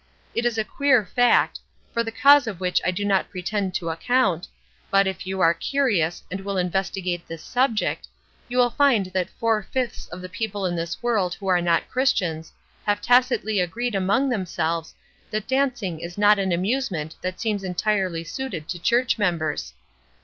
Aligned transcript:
It 0.33 0.47
is 0.47 0.57
a 0.57 0.63
queer 0.63 1.05
fact, 1.05 1.59
for 1.93 2.01
the 2.03 2.11
cause 2.11 2.47
of 2.47 2.59
which 2.59 2.81
I 2.83 2.89
do 2.89 3.05
not 3.05 3.29
pretend 3.29 3.75
to 3.75 3.91
account, 3.91 4.47
but 4.89 5.05
if 5.05 5.27
you 5.27 5.41
are 5.41 5.53
curious, 5.53 6.23
and 6.31 6.39
will 6.41 6.57
investigate 6.57 7.27
this 7.27 7.43
subject, 7.43 8.07
you 8.49 8.57
will 8.57 8.71
find 8.71 9.05
that 9.13 9.29
four 9.29 9.61
fifths 9.61 10.07
of 10.07 10.23
the 10.23 10.27
people 10.27 10.65
in 10.65 10.75
this 10.75 11.03
world 11.03 11.35
who 11.35 11.45
are 11.45 11.61
not 11.61 11.87
Christiana 11.87 12.45
have 12.87 12.99
tacitly 12.99 13.59
agreed 13.59 13.93
among 13.93 14.29
themselves 14.29 14.95
that 15.29 15.45
dancing 15.47 15.99
is 15.99 16.17
not 16.17 16.39
an 16.39 16.51
amusement 16.51 17.15
that 17.21 17.39
seems 17.39 17.63
entirely 17.63 18.23
suited 18.23 18.67
to 18.69 18.79
church 18.79 19.19
members. 19.19 19.71